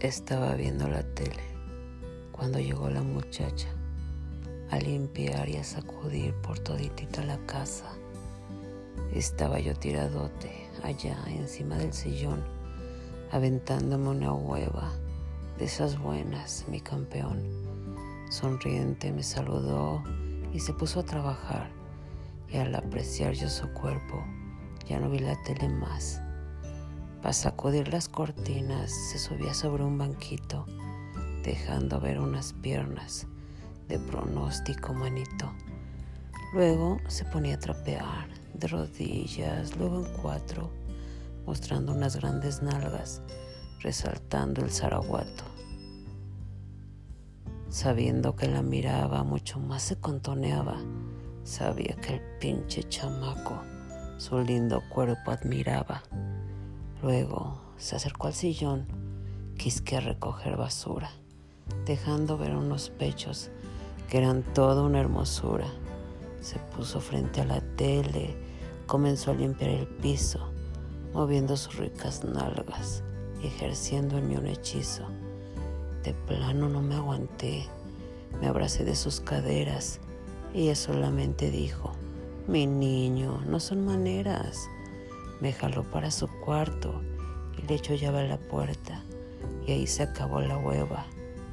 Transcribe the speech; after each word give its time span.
Estaba 0.00 0.54
viendo 0.54 0.86
la 0.86 1.02
tele 1.02 1.42
cuando 2.30 2.60
llegó 2.60 2.88
la 2.88 3.02
muchacha 3.02 3.66
a 4.70 4.78
limpiar 4.78 5.48
y 5.48 5.56
a 5.56 5.64
sacudir 5.64 6.34
por 6.34 6.60
toditita 6.60 7.24
la 7.24 7.36
casa. 7.46 7.90
Estaba 9.12 9.58
yo 9.58 9.74
tiradote 9.74 10.70
allá 10.84 11.18
encima 11.26 11.76
del 11.78 11.92
sillón, 11.92 12.44
aventándome 13.32 14.10
una 14.10 14.32
hueva 14.32 14.92
de 15.58 15.64
esas 15.64 15.98
buenas, 15.98 16.64
mi 16.68 16.80
campeón. 16.80 17.42
Sonriente 18.30 19.10
me 19.10 19.24
saludó 19.24 20.04
y 20.52 20.60
se 20.60 20.74
puso 20.74 21.00
a 21.00 21.06
trabajar, 21.06 21.70
y 22.48 22.58
al 22.58 22.72
apreciar 22.76 23.32
yo 23.32 23.48
su 23.48 23.68
cuerpo, 23.72 24.24
ya 24.86 25.00
no 25.00 25.10
vi 25.10 25.18
la 25.18 25.34
tele 25.42 25.68
más. 25.68 26.22
Para 27.22 27.32
sacudir 27.32 27.88
las 27.88 28.08
cortinas 28.08 28.90
se 28.90 29.18
subía 29.18 29.52
sobre 29.54 29.84
un 29.84 29.98
banquito, 29.98 30.66
dejando 31.42 32.00
ver 32.00 32.20
unas 32.20 32.52
piernas 32.52 33.26
de 33.88 33.98
pronóstico 33.98 34.94
manito. 34.94 35.52
Luego 36.54 36.98
se 37.08 37.24
ponía 37.24 37.56
a 37.56 37.58
trapear 37.58 38.28
de 38.54 38.68
rodillas, 38.68 39.76
luego 39.76 40.06
en 40.06 40.12
cuatro, 40.22 40.70
mostrando 41.46 41.92
unas 41.92 42.16
grandes 42.16 42.62
nalgas, 42.62 43.22
resaltando 43.80 44.62
el 44.62 44.70
zaraguato. 44.70 45.44
Sabiendo 47.68 48.34
que 48.34 48.48
la 48.48 48.62
miraba, 48.62 49.24
mucho 49.24 49.60
más 49.60 49.82
se 49.82 49.96
contoneaba. 49.96 50.78
Sabía 51.44 51.96
que 51.96 52.14
el 52.14 52.20
pinche 52.38 52.82
chamaco 52.84 53.62
su 54.18 54.40
lindo 54.40 54.82
cuerpo 54.88 55.30
admiraba. 55.30 56.02
Luego 57.02 57.60
se 57.76 57.94
acercó 57.94 58.26
al 58.26 58.34
sillón, 58.34 58.86
quisque 59.56 60.00
recoger 60.00 60.56
basura, 60.56 61.10
dejando 61.86 62.36
ver 62.36 62.56
unos 62.56 62.90
pechos 62.90 63.50
que 64.08 64.18
eran 64.18 64.42
toda 64.42 64.82
una 64.82 65.00
hermosura. 65.00 65.66
Se 66.40 66.58
puso 66.76 67.00
frente 67.00 67.40
a 67.40 67.44
la 67.44 67.60
tele, 67.76 68.36
comenzó 68.86 69.30
a 69.30 69.34
limpiar 69.34 69.70
el 69.70 69.86
piso, 69.86 70.50
moviendo 71.12 71.56
sus 71.56 71.76
ricas 71.76 72.24
nalgas, 72.24 73.04
ejerciendo 73.42 74.18
en 74.18 74.28
mí 74.28 74.36
un 74.36 74.46
hechizo. 74.46 75.04
De 76.02 76.14
plano 76.14 76.68
no 76.68 76.82
me 76.82 76.96
aguanté, 76.96 77.66
me 78.40 78.48
abracé 78.48 78.84
de 78.84 78.96
sus 78.96 79.20
caderas 79.20 80.00
y 80.52 80.62
ella 80.62 80.74
solamente 80.74 81.50
dijo, 81.50 81.92
mi 82.48 82.66
niño, 82.66 83.42
no 83.46 83.60
son 83.60 83.84
maneras. 83.84 84.68
Me 85.40 85.52
jaló 85.52 85.84
para 85.84 86.10
su 86.10 86.28
cuarto 86.44 87.02
y 87.56 87.66
le 87.66 87.74
echó 87.74 87.94
llave 87.94 88.20
a 88.20 88.28
la 88.28 88.38
puerta. 88.38 89.02
Y 89.66 89.72
ahí 89.72 89.86
se 89.86 90.02
acabó 90.02 90.40
la 90.40 90.56
hueva 90.56 91.06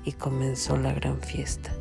y 0.03 0.13
comenzó 0.13 0.77
la 0.77 0.93
gran 0.93 1.21
fiesta. 1.21 1.75